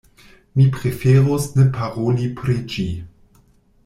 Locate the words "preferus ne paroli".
0.77-2.31